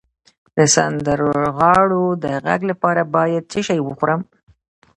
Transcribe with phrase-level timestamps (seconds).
[0.55, 4.21] د سندرغاړو د غږ لپاره باید څه شی وخورم؟